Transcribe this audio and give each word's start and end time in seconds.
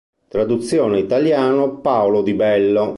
Traduzione 0.27 0.97
Italiano 0.97 1.79
Paolo 1.79 2.23
Di 2.23 2.33
Bello. 2.33 2.89